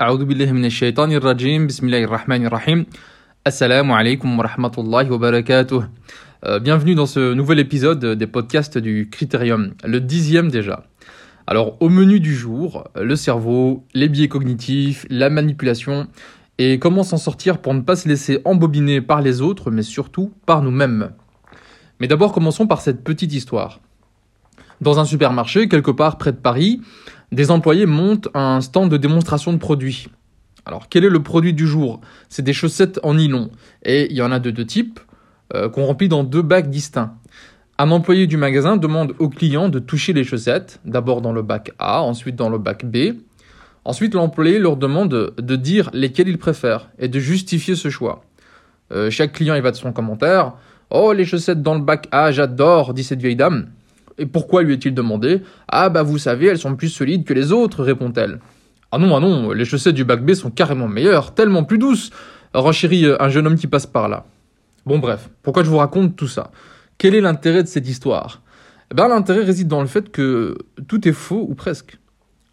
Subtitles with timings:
[0.00, 2.86] أعوذ بالله من الشيطان الرجيم بسم الله الرحمن الرحيم
[3.46, 5.82] Assalamu alaikum wa rahmatullahi wa barakatuh.
[6.46, 10.84] Euh, bienvenue dans ce nouvel épisode des podcasts du Critérium, le dixième déjà.
[11.46, 16.06] Alors au menu du jour, le cerveau, les biais cognitifs, la manipulation
[16.56, 20.32] et comment s'en sortir pour ne pas se laisser embobiner par les autres, mais surtout
[20.46, 21.10] par nous-mêmes.
[22.00, 23.80] Mais d'abord commençons par cette petite histoire.
[24.80, 26.80] Dans un supermarché, quelque part près de Paris,
[27.31, 30.07] des employés montent un stand de démonstration de produits.
[30.65, 32.01] Alors, quel est le produit du jour?
[32.27, 33.49] C'est des chaussettes en nylon.
[33.83, 34.99] Et il y en a de deux types,
[35.53, 37.15] euh, qu'on remplit dans deux bacs distincts.
[37.77, 41.71] Un employé du magasin demande au client de toucher les chaussettes, d'abord dans le bac
[41.79, 43.15] A, ensuite dans le bac B.
[43.85, 48.23] Ensuite, l'employé leur demande de dire lesquels il préfère et de justifier ce choix.
[48.91, 50.53] Euh, chaque client y va de son commentaire.
[50.89, 53.69] Oh, les chaussettes dans le bac A, j'adore, dit cette vieille dame.
[54.19, 55.41] Et pourquoi lui est-il demandé?
[55.67, 58.39] Ah bah vous savez, elles sont plus solides que les autres, répond-elle.
[58.91, 62.11] Ah non, ah non, les chaussettes du bac B sont carrément meilleures, tellement plus douces,
[62.53, 64.25] renchérit un jeune homme qui passe par là.
[64.85, 66.51] Bon bref, pourquoi je vous raconte tout ça?
[66.97, 68.41] Quel est l'intérêt de cette histoire?
[68.91, 71.97] Eh bien l'intérêt réside dans le fait que tout est faux ou presque.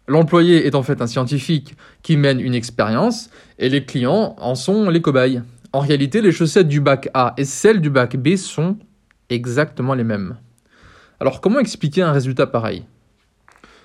[0.07, 3.29] L'employé est en fait un scientifique qui mène une expérience
[3.59, 5.41] et les clients en sont les cobayes.
[5.73, 8.77] En réalité, les chaussettes du bac A et celles du bac B sont
[9.29, 10.37] exactement les mêmes.
[11.19, 12.85] Alors comment expliquer un résultat pareil?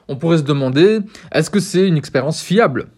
[0.09, 1.01] On pourrait se demander,
[1.33, 2.89] est-ce que c'est une expérience fiable?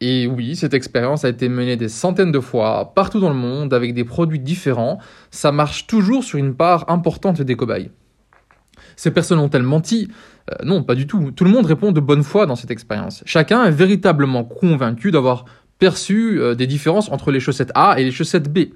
[0.00, 3.72] Et oui, cette expérience a été menée des centaines de fois partout dans le monde
[3.72, 4.98] avec des produits différents.
[5.30, 7.90] Ça marche toujours sur une part importante des cobayes.
[8.96, 10.08] Ces personnes ont-elles menti
[10.50, 11.30] euh, Non, pas du tout.
[11.30, 13.22] Tout le monde répond de bonne foi dans cette expérience.
[13.24, 15.44] Chacun est véritablement convaincu d'avoir
[15.78, 18.70] perçu euh, des différences entre les chaussettes A et les chaussettes B.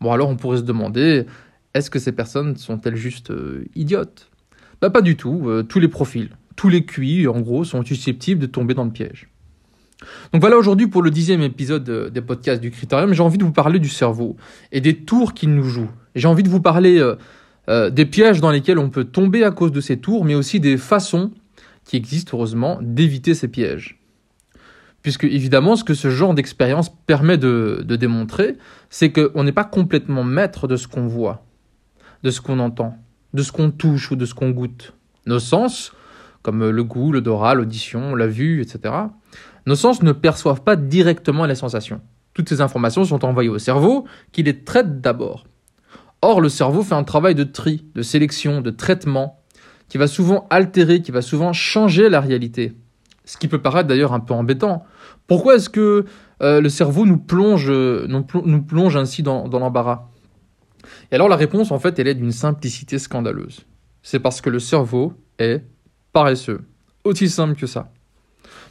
[0.00, 1.26] Bon alors on pourrait se demander,
[1.74, 4.30] est-ce que ces personnes sont-elles juste euh, idiotes?
[4.80, 8.40] Bah, Pas du tout, euh, tous les profils, tous les QI, en gros, sont susceptibles
[8.40, 9.28] de tomber dans le piège.
[10.32, 13.44] Donc voilà aujourd'hui pour le dixième épisode euh, des podcasts du Critérium, j'ai envie de
[13.44, 14.36] vous parler du cerveau
[14.70, 15.90] et des tours qu'il nous joue.
[16.14, 17.02] J'ai envie de vous parler
[17.66, 20.76] des pièges dans lesquels on peut tomber à cause de ces tours, mais aussi des
[20.76, 21.32] façons
[21.84, 23.98] qui existent heureusement d'éviter ces pièges.
[25.02, 28.58] Puisque évidemment, ce que ce genre d'expérience permet de, de démontrer,
[28.90, 31.44] c'est qu'on n'est pas complètement maître de ce qu'on voit
[32.24, 32.96] de ce qu'on entend,
[33.34, 34.94] de ce qu'on touche ou de ce qu'on goûte.
[35.26, 35.92] Nos sens,
[36.42, 38.94] comme le goût, l'odorat, l'audition, la vue, etc.,
[39.66, 42.00] nos sens ne perçoivent pas directement les sensations.
[42.32, 45.44] Toutes ces informations sont envoyées au cerveau qui les traite d'abord.
[46.22, 49.40] Or, le cerveau fait un travail de tri, de sélection, de traitement,
[49.88, 52.72] qui va souvent altérer, qui va souvent changer la réalité.
[53.26, 54.84] Ce qui peut paraître d'ailleurs un peu embêtant.
[55.26, 56.04] Pourquoi est-ce que
[56.42, 60.08] euh, le cerveau nous plonge, nous, plonge ainsi dans l'embarras?
[61.10, 63.60] Et alors la réponse, en fait, elle est d'une simplicité scandaleuse.
[64.02, 65.62] C'est parce que le cerveau est
[66.12, 66.60] paresseux.
[67.04, 67.92] Aussi simple que ça.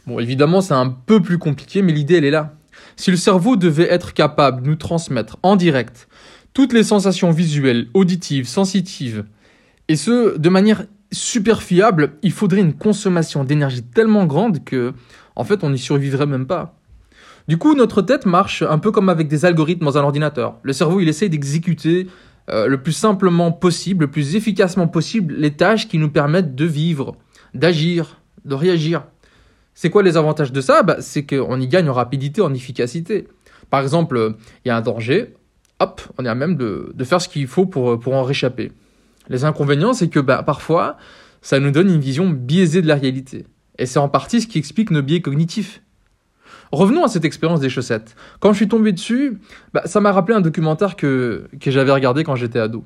[0.06, 2.56] Bon, évidemment, c'est un peu plus compliqué, mais l'idée, elle est là.
[2.96, 6.08] Si le cerveau devait être capable de nous transmettre en direct
[6.54, 9.26] toutes les sensations visuelles, auditives, sensitives,
[9.88, 14.94] et ce, de manière super fiable, il faudrait une consommation d'énergie tellement grande que,
[15.36, 16.78] en fait, on n'y survivrait même pas.
[17.48, 20.56] Du coup, notre tête marche un peu comme avec des algorithmes dans un ordinateur.
[20.64, 22.08] Le cerveau, il essaye d'exécuter
[22.50, 26.66] euh, le plus simplement possible, le plus efficacement possible, les tâches qui nous permettent de
[26.66, 27.16] vivre,
[27.54, 29.04] d'agir, de réagir.
[29.74, 30.84] C'est quoi les avantages de ça?
[30.84, 33.28] Bah, C'est qu'on y gagne en rapidité, en efficacité.
[33.70, 35.34] Par exemple, il y a un danger,
[35.80, 38.72] hop, on est à même de, faire ce qu'il faut pour, pour en réchapper.
[39.30, 40.98] Les inconvénients, c'est que bah, parfois,
[41.42, 43.46] ça nous donne une vision biaisée de la réalité.
[43.78, 45.82] Et c'est en partie ce qui explique nos biais cognitifs.
[46.74, 48.16] Revenons à cette expérience des chaussettes.
[48.40, 49.38] Quand je suis tombé dessus,
[49.76, 52.84] bah, ça m'a rappelé un documentaire que, j'avais regardé quand j'étais ado.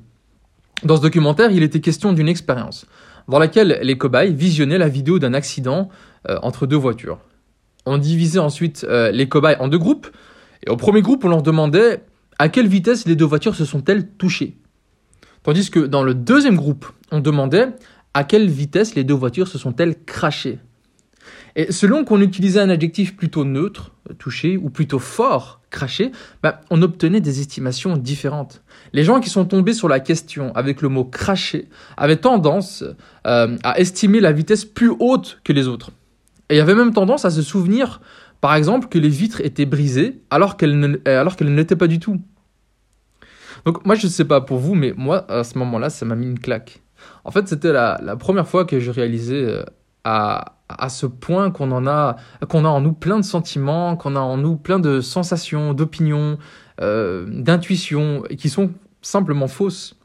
[0.84, 2.84] Dans ce documentaire, il était question d'une expérience
[3.28, 5.88] dans laquelle les cobayes visionnaient la vidéo d'un accident
[6.28, 7.18] euh, entre deux voitures.
[7.86, 10.08] On divisait ensuite euh, les cobayes en deux groupes,
[10.66, 12.02] et au premier groupe, on leur demandait
[12.38, 14.58] à quelle vitesse les deux voitures se sont-elles touchées.
[15.44, 17.68] Tandis que dans le deuxième groupe, on demandait
[18.12, 20.58] à quelle vitesse les deux voitures se sont-elles crachées.
[21.56, 26.82] Et selon qu'on utilisait un adjectif plutôt neutre, touché, ou plutôt fort, craché, bah, on
[26.82, 28.62] obtenait des estimations différentes.
[28.92, 32.84] Les gens qui sont tombés sur la question avec le mot craché avaient tendance
[33.26, 35.90] euh, à estimer la vitesse plus haute que les autres.
[36.48, 38.00] Et il y avait même tendance à se souvenir,
[38.40, 41.88] par exemple, que les vitres étaient brisées alors qu'elles ne, alors qu'elles ne l'étaient pas
[41.88, 42.20] du tout.
[43.64, 46.14] Donc moi je ne sais pas pour vous, mais moi à ce moment-là ça m'a
[46.14, 46.80] mis une claque.
[47.24, 49.62] En fait c'était la, la première fois que je réalisais euh,
[50.04, 52.16] à, à ce point qu'on en a,
[52.48, 56.38] qu'on a en nous plein de sentiments, qu'on a en nous plein de sensations, d'opinions,
[56.80, 59.96] euh, d'intuitions, qui sont simplement fausses.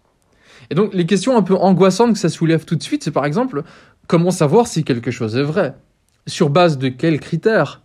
[0.69, 3.25] Et donc les questions un peu angoissantes que ça soulève tout de suite, c'est par
[3.25, 3.63] exemple
[4.07, 5.75] comment savoir si quelque chose est vrai?
[6.27, 7.81] Sur base de quels critères?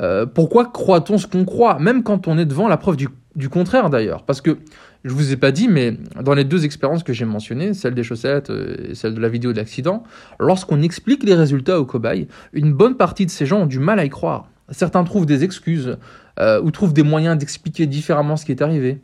[0.00, 3.48] Euh, pourquoi croit-on ce qu'on croit, même quand on est devant la preuve du, du
[3.48, 4.58] contraire d'ailleurs Parce que
[5.04, 8.02] je vous ai pas dit, mais dans les deux expériences que j'ai mentionnées, celle des
[8.02, 10.02] chaussettes et celle de la vidéo d'accident,
[10.38, 13.98] lorsqu'on explique les résultats aux cobayes, une bonne partie de ces gens ont du mal
[13.98, 14.48] à y croire.
[14.70, 15.96] Certains trouvent des excuses
[16.38, 19.00] euh, ou trouvent des moyens d'expliquer différemment ce qui est arrivé.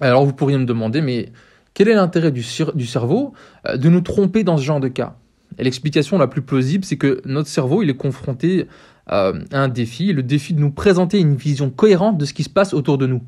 [0.00, 1.30] Alors vous pourriez me demander, mais
[1.74, 3.32] quel est l'intérêt du, cerveau
[3.66, 5.16] euh, de nous tromper dans ce genre de cas?
[5.58, 8.66] Et l'explication la plus plausible, c'est que notre cerveau, il est confronté
[9.10, 12.42] euh, à un défi, le défi de nous présenter une vision cohérente de ce qui
[12.42, 13.22] se passe autour de nous.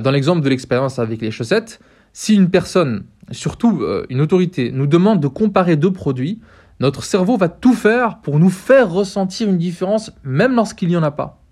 [0.00, 1.80] Dans l'exemple de l'expérience avec les chaussettes,
[2.12, 6.40] si une personne, surtout une autorité, nous demande de comparer deux produits,
[6.80, 11.02] notre cerveau va tout faire pour nous faire ressentir une différence, même lorsqu'il n'y en
[11.02, 11.42] a pas.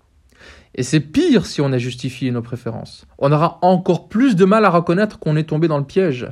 [0.75, 3.05] Et c'est pire si on a justifié nos préférences.
[3.17, 6.27] On aura encore plus de mal à reconnaître qu'on est tombé dans le piège.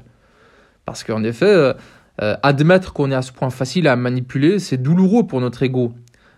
[0.85, 1.73] Parce qu'en effet, euh,
[2.21, 5.93] euh, admettre qu'on est à ce point facile à manipuler, c'est douloureux pour notre ego.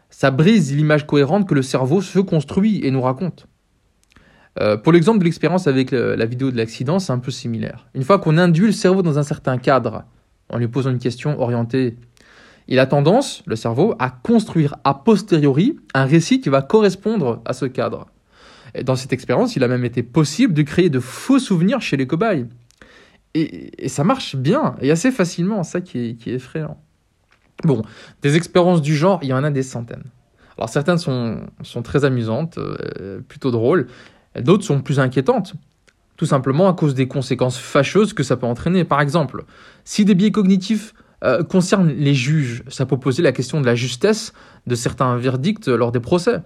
[0.09, 3.47] Ça brise l'image cohérente que le cerveau se construit et nous raconte.
[4.59, 7.87] Euh, pour l'exemple de l'expérience avec la vidéo de l'accident, c'est un peu similaire.
[7.93, 10.03] Une fois qu'on induit le cerveau dans un certain cadre,
[10.49, 11.95] en lui posant une question orientée
[12.67, 17.51] il a tendance, le cerveau, à construire a posteriori un récit qui va correspondre à
[17.51, 18.07] ce cadre.
[18.75, 21.97] Et dans cette expérience, il a même été possible de créer de faux souvenirs chez
[21.97, 22.45] les cobayes.
[23.33, 26.77] Et, ça marche bien, et assez facilement, ça qui est, effrayant.
[27.63, 27.81] Bon,
[28.21, 30.03] des expériences du genre, il y en a des centaines.
[30.57, 31.41] Alors certaines sont,
[31.83, 33.87] très amusantes, euh, plutôt drôles,
[34.39, 35.55] d'autres sont plus inquiétantes
[36.21, 38.83] tout simplement à cause des conséquences fâcheuses que ça peut entraîner.
[38.83, 39.43] Par exemple,
[39.85, 40.93] si des biais cognitifs
[41.23, 44.31] euh, concerne les juges, ça peut poser la question de la justesse
[44.67, 46.43] de certains verdicts lors des procès.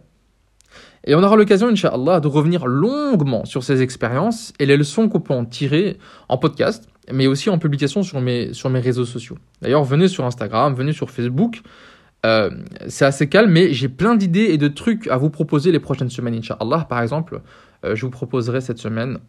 [1.03, 5.19] Et on aura l'occasion, Inch'Allah, de revenir longuement sur ces expériences et les leçons qu'on
[5.19, 5.97] peut en tirer
[6.29, 9.37] en podcast, mais aussi en publication sur mes, réseaux sociaux.
[9.61, 11.61] D'ailleurs, venez sur Instagram, venez sur Facebook.
[12.25, 12.49] Euh,
[12.87, 16.09] c'est assez calme, mais j'ai plein d'idées et de trucs à vous proposer les prochaines
[16.09, 16.85] semaines, Inch'Allah.
[16.89, 17.41] Par exemple,
[17.93, 19.19] je vous proposerai cette semaine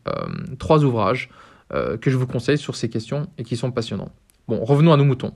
[0.59, 1.31] trois ouvrages
[1.71, 4.13] que je vous conseille sur ces questions et qui sont passionnants.
[4.49, 5.33] Bon, revenons à nos moutons.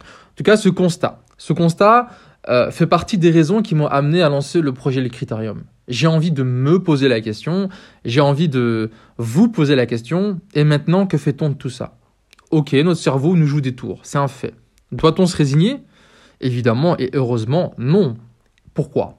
[0.00, 1.22] En tout cas, ce constat.
[1.38, 2.08] Ce constat
[2.48, 5.62] euh, fait partie des raisons qui m'ont amené à lancer le projet Le Critérium.
[5.88, 7.68] J'ai envie de me poser la question,
[8.04, 11.96] j'ai envie de vous poser la question, et maintenant, que fait-on de tout ça?
[12.50, 14.54] Ok, notre cerveau nous joue des tours, c'est un fait.
[14.92, 15.78] Doit-on se résigner?
[16.40, 18.16] Évidemment et heureusement, non.
[18.74, 19.16] Pourquoi?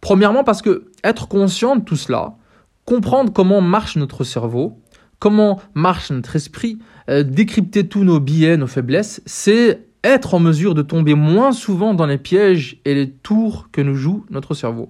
[0.00, 2.36] Premièrement parce que être conscient de tout cela,
[2.84, 4.80] comprendre comment marche notre cerveau,
[5.18, 6.78] comment marche notre esprit,
[7.08, 11.94] euh, décrypter tous nos biais, nos faiblesses, c'est être en mesure de tomber moins souvent
[11.94, 14.88] dans les pièges et les tours que nous joue notre cerveau.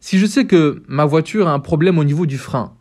[0.00, 2.72] Si je sais que ma voiture a un problème au niveau du frein,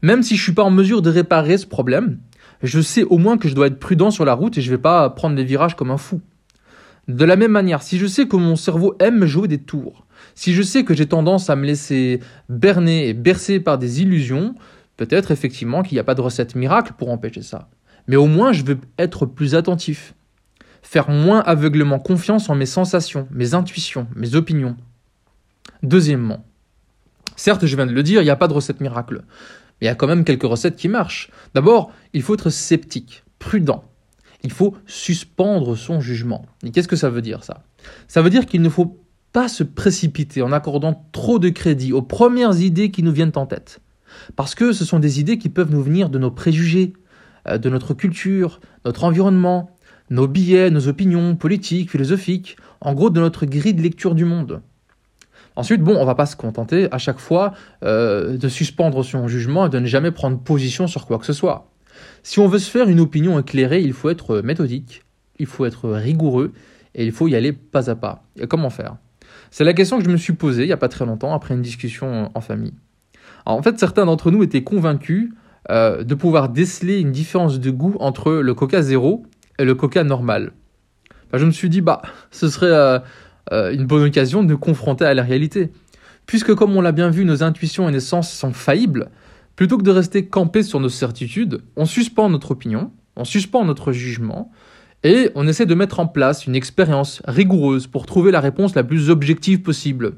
[0.00, 2.20] même si je suis pas en mesure de réparer ce problème,
[2.62, 4.78] je sais au moins que je dois être prudent sur la route et je vais
[4.78, 6.20] pas prendre des virages comme un fou.
[7.08, 10.06] De la même manière, si je sais que mon cerveau aime jouer des tours,
[10.38, 14.54] si je sais que j'ai tendance à me laisser berner et bercer par des illusions,
[14.98, 17.70] Peut-être effectivement qu'il n'y a pas de recette miracle pour empêcher ça.
[18.08, 20.12] Mais au moins, je veux être plus attentif.
[20.82, 24.76] Faire moins aveuglement confiance en mes sensations, mes intuitions, mes opinions.
[25.84, 26.44] Deuxièmement,
[27.36, 29.22] certes, je viens de le dire, il n'y a pas de recette miracle.
[29.80, 31.30] Mais il y a quand même quelques recettes qui marchent.
[31.54, 33.84] D'abord, il faut être sceptique, prudent.
[34.42, 36.44] Il faut suspendre son jugement.
[36.64, 37.62] Et qu'est-ce que ça veut dire ça?
[38.08, 38.98] Ça veut dire qu'il ne faut
[39.32, 43.46] pas se précipiter en accordant trop de crédit aux premières idées qui nous viennent en
[43.46, 43.80] tête.
[44.36, 46.92] Parce que ce sont des idées qui peuvent nous venir de nos préjugés,
[47.46, 49.70] euh, de notre culture, notre environnement,
[50.10, 54.62] nos billets, nos opinions politiques, philosophiques, en gros de notre grille de lecture du monde.
[55.56, 59.66] Ensuite, bon, on va pas se contenter à chaque fois euh, de suspendre son jugement
[59.66, 61.70] et de ne jamais prendre position sur quoi que ce soit.
[62.22, 65.02] Si on veut se faire une opinion éclairée, il faut être méthodique,
[65.38, 66.52] il faut être rigoureux
[66.94, 68.22] et il faut y aller pas à pas.
[68.38, 68.96] Et comment faire?
[69.50, 71.54] C'est la question que je me suis posée il n'y a pas très longtemps après
[71.54, 72.74] une discussion en famille
[73.54, 75.30] en fait, certains d'entre nous étaient convaincus
[75.70, 79.24] euh, de pouvoir déceler une différence de goût entre le coca zéro
[79.58, 80.52] et le coca normal.
[81.32, 82.98] je me suis dit, bah, ce serait euh,
[83.52, 85.70] euh, une bonne occasion de nous confronter à la réalité.
[86.26, 89.10] Puisque, comme on l'a bien vu, nos intuitions et nos sens sont faillibles,
[89.56, 93.92] plutôt que de rester campés sur nos certitudes, on suspend notre opinion, on suspend notre
[93.92, 94.52] jugement,
[95.04, 98.84] et on essaie de mettre en place une expérience rigoureuse pour trouver la réponse la
[98.84, 100.14] plus objective possible.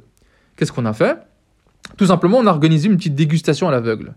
[0.57, 1.19] Qu'est-ce qu'on a fait?
[1.97, 4.15] Tout simplement, on a organisé une petite dégustation à l'aveugle.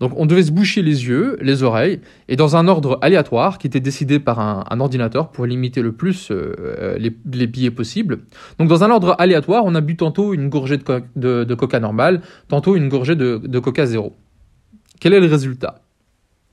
[0.00, 3.66] Donc on devait se boucher les yeux, les oreilles, et dans un ordre aléatoire qui
[3.66, 8.20] était décidé par un, ordinateur pour limiter le plus euh, les, les, billets possibles.
[8.58, 12.76] Donc dans un ordre aléatoire, on a bu tantôt une gorgée de, coca normal, tantôt
[12.76, 14.16] une gorgée de, coca zéro.
[15.00, 15.82] Quel est le résultat?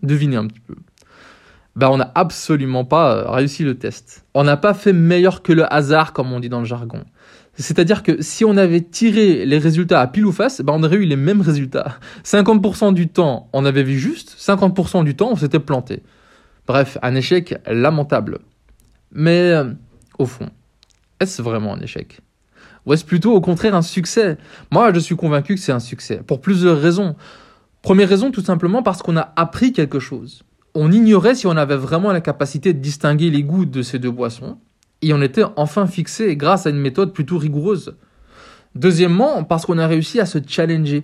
[0.03, 0.75] Devinez un petit peu.
[1.77, 4.25] Ben, on n'a absolument pas réussi le test.
[4.33, 7.05] On n'a pas fait meilleur que le hasard, comme on dit dans le jargon.
[7.53, 10.95] C'est-à-dire que si on avait tiré les résultats à pile ou face, ben on aurait
[10.95, 11.99] eu les mêmes résultats.
[12.23, 16.01] 50% du temps, on avait vu juste, 50% du temps, on s'était planté.
[16.65, 18.39] Bref, un échec lamentable.
[19.11, 19.71] Mais euh,
[20.17, 20.49] au fond,
[21.19, 22.21] est-ce vraiment un échec?
[22.87, 24.39] Ou est-ce plutôt au contraire un succès?
[24.71, 27.15] Moi, je suis convaincu que c'est un succès, pour plusieurs raisons.
[27.83, 30.43] Première raison, tout simplement parce qu'on a appris quelque chose.
[30.79, 34.11] On ignorait si on avait vraiment la capacité de distinguer les goûts de ces deux
[34.11, 34.59] boissons,
[35.01, 37.95] et on était enfin fixé grâce à une méthode plutôt rigoureuse.
[38.75, 41.01] Deuxièmement, parce qu'on a réussi à se challenger,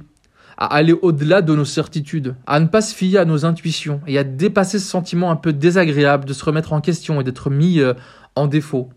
[0.60, 4.20] à aller au-delà de nos certitudes, à ne pas se fier à nos intuitions et
[4.20, 7.80] à dépasser ce sentiment un peu désagréable de se remettre en question et d'être mis
[7.80, 7.96] euh,
[8.36, 8.92] en défaut.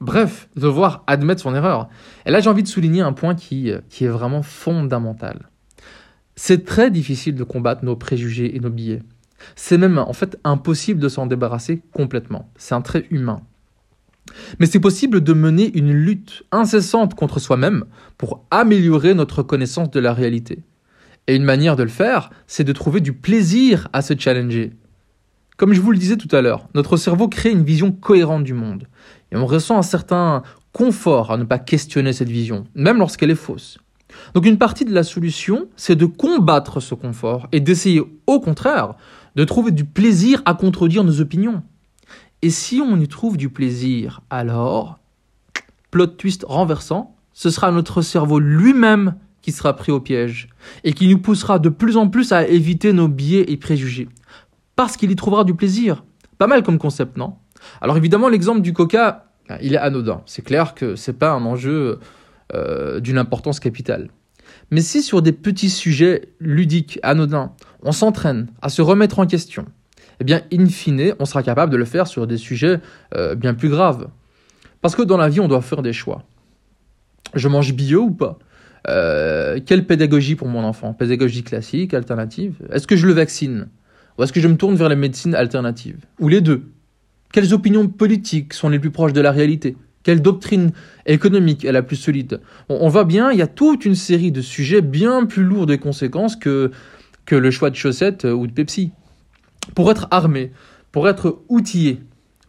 [0.00, 1.90] Bref, devoir admettre son erreur.
[2.24, 5.50] Et là, j'ai envie de souligner un point qui, euh, qui est vraiment fondamental.
[6.36, 9.02] C'est très difficile de combattre nos préjugés et nos biais.
[9.56, 12.50] C'est même en fait impossible de s'en débarrasser complètement.
[12.56, 13.42] C'est un trait humain.
[14.58, 17.84] Mais c'est possible de mener une lutte incessante contre soi-même
[18.18, 20.60] pour améliorer notre connaissance de la réalité.
[21.26, 24.72] Et une manière de le faire, c'est de trouver du plaisir à se challenger.
[25.56, 28.54] Comme je vous le disais tout à l'heure, notre cerveau crée une vision cohérente du
[28.54, 28.88] monde.
[29.30, 33.36] Et on ressent un certain confort à ne pas questionner cette vision, même lorsqu'elle est
[33.36, 33.78] fausse.
[34.34, 38.94] Donc une partie de la solution, c'est de combattre ce confort et d'essayer au contraire
[39.36, 41.62] de trouver du plaisir à contredire nos opinions.
[42.42, 44.98] Et si on y trouve du plaisir, alors,
[45.90, 50.48] plot twist renversant, ce sera notre cerveau lui-même qui sera pris au piège
[50.84, 54.08] et qui nous poussera de plus en plus à éviter nos biais et préjugés.
[54.76, 56.04] Parce qu'il y trouvera du plaisir.
[56.38, 57.34] Pas mal comme concept, non?
[57.80, 59.26] Alors évidemment, l'exemple du coca,
[59.60, 60.22] il est anodin.
[60.26, 61.98] C'est clair que c'est pas un enjeu
[62.54, 64.10] euh, d'une importance capitale.
[64.70, 69.66] Mais si sur des petits sujets ludiques, anodins, on s'entraîne à se remettre en question,
[70.20, 72.80] eh bien, in fine, on sera capable de le faire sur des sujets
[73.14, 74.08] euh, bien plus graves.
[74.80, 76.22] Parce que dans la vie, on doit faire des choix.
[77.34, 78.38] Je mange bio ou pas?
[78.88, 80.92] Euh, Quelle pédagogie pour mon enfant?
[80.92, 82.56] Pédagogie classique, alternative?
[82.72, 83.68] Est-ce que je le vaccine?
[84.18, 86.04] Ou est-ce que je me tourne vers les médecines alternatives?
[86.20, 86.70] Ou les deux?
[87.32, 89.76] Quelles opinions politiques sont les plus proches de la réalité?
[90.02, 90.72] Quelle doctrine
[91.06, 92.40] économique est la plus solide?
[92.68, 95.76] On, voit bien, il y a toute une série de sujets bien plus lourds de
[95.76, 96.70] conséquences que,
[97.24, 98.90] que le choix de chaussettes ou de Pepsi
[99.74, 100.52] pour être armé,
[100.90, 102.00] pour être outillé,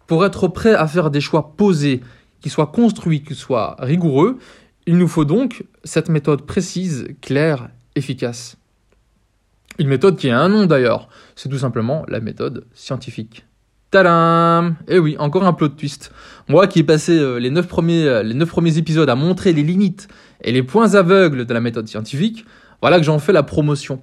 [0.08, 2.02] pour être prêt à faire des choix posés,
[2.42, 4.38] qui soient construits, qui soient rigoureux,
[4.86, 8.58] il nous faut donc cette méthode précise, claire, efficace.
[9.80, 13.46] Une méthode qui a un nom d'ailleurs, c'est tout simplement la méthode scientifique.
[13.94, 16.12] Tadam Eh oui, encore un plot twist.
[16.50, 19.54] Moi qui ai passé euh, les neuf premiers, euh, les neuf premiers épisodes à montrer
[19.54, 20.08] les limites
[20.44, 22.44] et les points aveugles de la méthode scientifique,
[22.82, 24.02] voilà que j'en fais la promotion.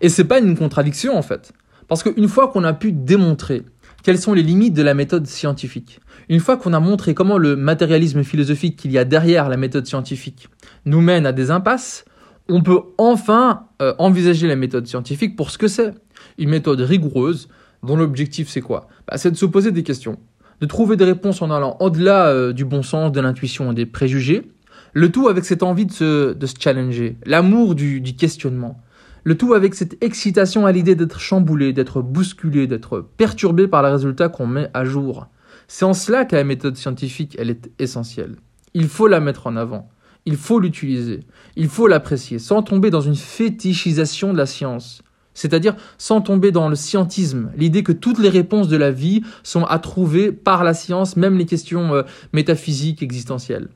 [0.00, 1.52] Et c'est pas une contradiction en fait.
[1.86, 3.62] Parce qu'une fois qu'on a pu démontrer
[4.02, 6.00] quelles sont les limites de la méthode scientifique,
[6.30, 9.86] une fois qu'on a montré comment le matérialisme philosophique qu'il y a derrière la méthode
[9.86, 10.48] scientifique
[10.86, 12.06] nous mène à des impasses,
[12.48, 15.92] on peut enfin euh, envisager la méthode scientifique pour ce que c'est.
[16.38, 17.48] Une méthode rigoureuse
[17.86, 18.88] dont l'objectif c'est quoi?
[19.08, 20.18] Bah, C'est de se poser des questions,
[20.60, 23.86] de trouver des réponses en allant au-delà euh, du bon sens, de l'intuition et des
[23.86, 24.50] préjugés,
[24.92, 28.80] le tout avec cette envie de se, challenger, l'amour du, du questionnement,
[29.24, 33.90] le tout avec cette excitation à l'idée d'être chamboulé, d'être bousculé, d'être perturbé par les
[33.90, 35.26] résultats qu'on met à jour.
[35.68, 38.36] C'est en cela que la méthode scientifique, elle est essentielle.
[38.72, 39.88] Il faut la mettre en avant.
[40.26, 41.20] Il faut l'utiliser.
[41.56, 45.02] Il faut l'apprécier, sans tomber dans une fétichisation de la science.
[45.36, 49.64] C'est-à-dire sans tomber dans le scientisme, l'idée que toutes les réponses de la vie sont
[49.64, 52.02] à trouver par la science, même les questions euh,
[52.32, 53.68] métaphysiques, existentielles.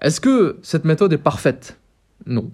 [0.00, 1.78] Est-ce que cette méthode est parfaite?
[2.24, 2.50] Non.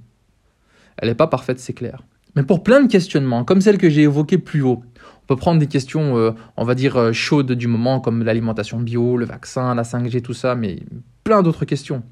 [0.98, 2.02] Elle n'est pas parfaite, c'est clair.
[2.34, 4.82] Mais pour plein de questionnements, comme celles que j'ai évoquées plus haut,
[5.22, 8.80] on peut prendre des questions, euh, on va dire, euh, chaudes du moment, comme l'alimentation
[8.80, 10.80] bio, le vaccin, la 5G, tout ça, mais
[11.22, 12.02] plein d'autres questions.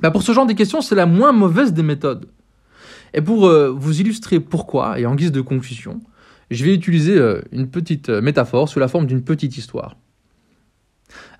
[0.00, 2.26] Bah pour ce genre de questions, c'est la moins mauvaise des méthodes.
[3.14, 6.00] Et pour euh, vous illustrer pourquoi, et en guise de conclusion,
[6.50, 7.18] je vais utiliser
[7.52, 9.96] une petite métaphore sous la forme d'une petite histoire.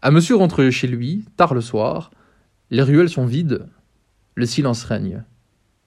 [0.03, 2.11] Un monsieur rentre chez lui, tard le soir,
[2.71, 3.67] les ruelles sont vides,
[4.35, 5.23] le silence règne.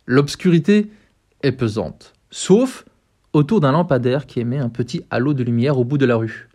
[0.05, 0.91] L'obscurité
[1.41, 2.85] est pesante sauf
[3.33, 6.49] autour d'un lampadaire qui émet un petit halo de lumière au bout de la rue.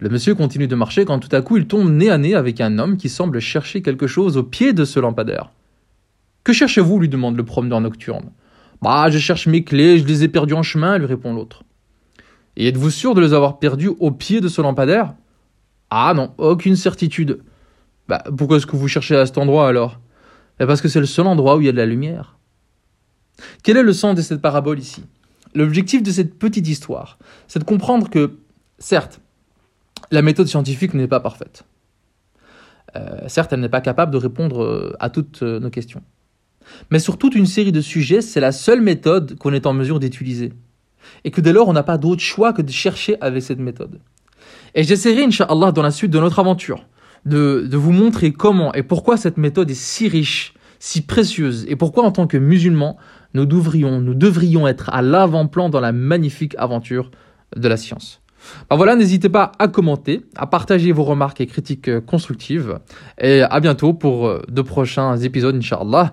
[0.00, 2.60] Le monsieur continue de marcher quand tout à coup il tombe nez à nez avec
[2.60, 5.50] un homme qui semble chercher quelque chose au pied de ce lampadaire.
[6.44, 8.30] Que cherchez-vous lui demande le promeneur nocturne.
[8.80, 11.64] Bah, je cherche mes clés, je les ai perdues en chemin, lui répond l'autre.
[12.56, 15.14] Et êtes-vous sûr de les avoir perdues au pied de ce lampadaire?
[15.90, 17.42] Ah non, aucune certitude.
[18.08, 20.00] Bah, pourquoi est-ce que vous cherchez à cet endroit alors?
[20.58, 22.38] Bah, Parce que c'est le seul endroit où il y a de la lumière.
[23.62, 25.04] Quel est le sens de cette parabole ici?
[25.54, 28.38] L'objectif de cette petite histoire, c'est de comprendre que,
[28.78, 29.20] certes,
[30.10, 31.64] la méthode scientifique n'est pas parfaite.
[33.28, 36.02] certes, elle n'est pas capable de répondre à toutes nos questions.
[36.90, 40.00] Mais sur toute une série de sujets, c'est la seule méthode qu'on est en mesure
[40.00, 40.52] d'utiliser.
[41.24, 44.00] Et que dès lors, on n'a pas d'autre choix que de chercher avec cette méthode.
[44.74, 46.84] Et j'essaierai, Inch'Allah, dans la suite de notre aventure,
[47.24, 52.04] de, vous montrer comment et pourquoi cette méthode est si riche, si précieuse, et pourquoi
[52.04, 52.96] en tant que musulmans,
[53.34, 57.10] nous devrions, nous devrions être à l'avant-plan dans la magnifique aventure
[57.56, 58.20] de la science.
[58.70, 62.78] Ben voilà, n'hésitez pas à commenter, à partager vos remarques et critiques euh, constructives.
[63.20, 66.12] Et à bientôt pour euh, de prochains épisodes, Inch'Allah.